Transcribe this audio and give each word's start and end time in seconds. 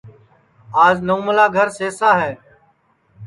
آج 0.85 0.95
نوملا 1.07 1.45
گھرا 1.55 1.71
سئسا 1.79 2.09
ہے 2.21 2.31